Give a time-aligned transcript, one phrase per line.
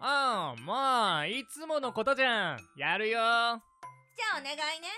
[0.00, 2.58] よもういつものことじゃん。
[2.76, 3.18] やるよ。
[3.18, 4.88] じゃあお願いね。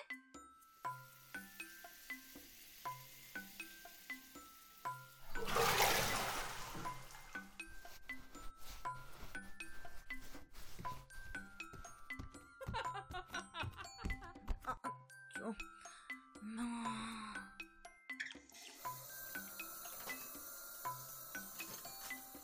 [14.66, 14.77] あ
[15.34, 15.55] ちょも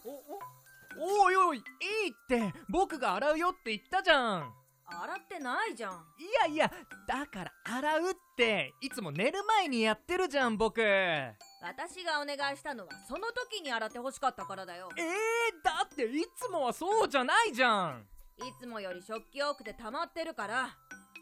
[0.05, 0.66] うおお
[0.99, 1.63] おいおいいい
[2.11, 2.53] って。
[2.69, 4.53] 僕が洗うよって言ったじゃん。
[4.89, 5.93] 洗ってないじゃん。
[5.93, 5.97] い
[6.43, 6.71] やいや
[7.09, 10.81] だから洗うっていつも寝る前にやってるじゃん僕。
[10.81, 14.89] え私がお願いしたのはその時に洗って欲しかったからだよ。
[14.95, 18.07] ー、だっていつもはそうじゃないじゃん。
[18.39, 20.69] いつもより食器多くて溜まってるから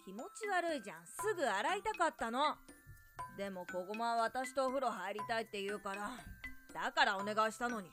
[0.05, 1.07] 気持ち悪いじゃん。
[1.07, 2.57] すぐ洗いたかったの。
[3.39, 6.11] でも小駒は私とお風呂入りたいって言うから
[6.73, 7.89] だからお願いしたのに。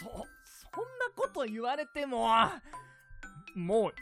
[0.00, 0.26] そ
[0.74, 2.28] そんなこと言われても
[3.54, 3.92] もう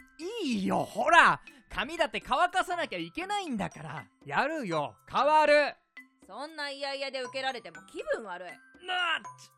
[0.43, 0.83] いいよ。
[0.83, 4.05] ほら髪だって乾かさなきゃいけないんだから。
[4.25, 4.95] やるよ。
[5.11, 5.75] 変わる。
[6.25, 8.47] そんな嫌々で受けられても気分悪い。
[8.47, 8.53] な
[9.17, 9.51] あち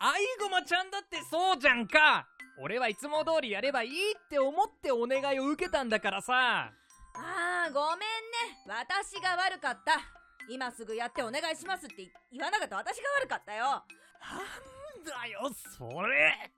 [0.00, 2.26] アイゴマちゃんだってそうじゃんか。
[2.60, 6.72] 俺はいつも通りやればいいって思ってお願いを受けたんだからさ。
[7.14, 8.04] あーごめんね。
[8.66, 10.00] 私が悪かった。
[10.50, 12.76] 今すぐやってお願いしますって言わなかった。
[12.76, 13.82] 私が悪かったよ
[15.08, 16.52] だよそれ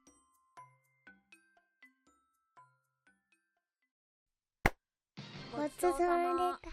[5.57, 6.71] ごちそうさまでした。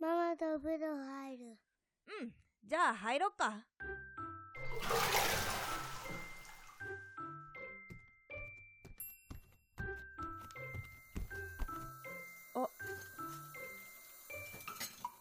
[0.00, 1.58] ママとお風呂入る。
[2.20, 3.64] うんじゃあ入ろっか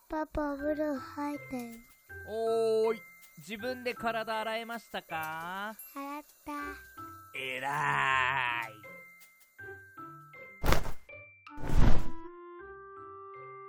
[0.09, 1.63] パパお風呂入ったよ。
[2.29, 3.01] おーい。
[3.39, 5.75] 自分で体洗えましたか？
[5.93, 6.53] 洗った。
[7.37, 8.73] えらーい。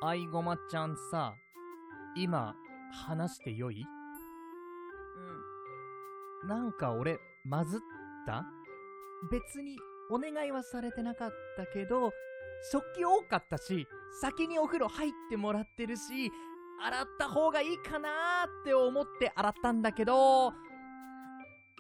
[0.01, 1.35] アイゴマちゃんさ
[2.17, 2.55] 今
[3.09, 3.85] 話してよい？
[6.45, 6.49] うん。
[6.49, 7.81] なんか俺まずっ
[8.27, 8.45] た？
[9.33, 9.77] 別に
[10.09, 12.13] お願いはされてなかったけど
[12.73, 13.87] 食器多かったし
[14.21, 16.31] 先にお風呂入ってもらってるし
[16.83, 20.51] 洗った方がいいかなーって思って洗ったんだけど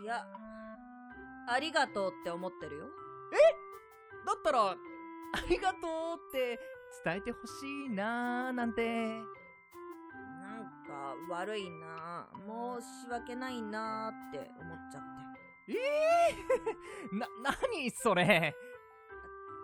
[0.02, 0.24] いや
[1.48, 2.84] ありがとうって思ってるよ。
[4.26, 4.76] だったらあ
[5.48, 5.80] りがとう
[6.28, 6.60] って
[7.04, 8.82] 伝えてほしいなーなんて。
[8.84, 12.28] なんか悪いな
[12.80, 15.02] 申し訳ないなって思っちゃっ
[15.66, 15.72] て。
[15.72, 15.74] え
[16.30, 17.26] えー、 な、
[17.72, 18.54] 何それ？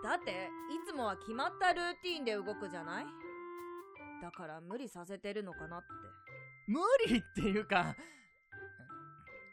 [0.05, 0.35] だってい
[0.87, 3.07] つもは決まったルーティンで動くじゃない？
[4.23, 5.87] だから無理させてるのかなって。
[6.69, 7.97] 無理っていうか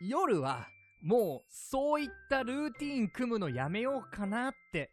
[0.01, 0.67] 夜は
[1.01, 4.91] もうそういったルーティン組むのやめようかなって。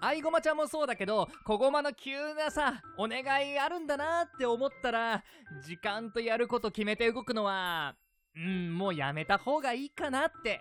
[0.00, 5.24] アイゴマちゃんもそうだけど小ゴマの急なさお願いあるんだなって思ったら
[5.64, 7.96] 時間とやること決めて動くのは
[8.36, 10.60] うんもうやめた方がいいかなって。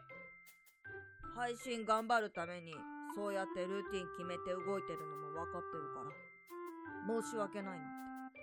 [1.35, 2.73] 配信頑張るために
[3.15, 7.21] そうやってルーティン決めて動いてるのも分かってるから。
[7.21, 7.85] 申し訳ないな
[8.27, 8.39] って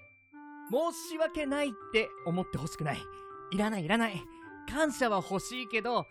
[0.70, 1.68] 申し訳ない。
[1.68, 2.98] って思ってほしくない。
[3.50, 4.22] いらないいらない。
[4.68, 6.06] 感謝は欲しいけど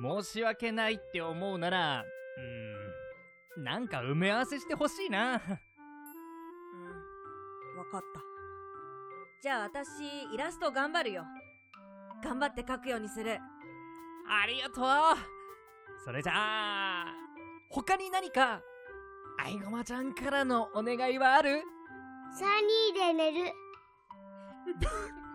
[0.00, 5.34] 申し訳ないって思うならうーんなんか埋め合わせしてほしいな。
[5.34, 5.50] うん分
[7.90, 8.20] かった。
[9.40, 11.24] じゃあ私イラスト頑張るよ。
[12.24, 13.38] 頑張って描くようにする。
[14.28, 14.84] ありがとう。
[16.04, 17.27] それじゃあ
[17.70, 18.62] 他に何か、
[19.38, 21.60] アイゴマちゃんからのお願いはある ?3
[22.92, 23.52] 人で寝る。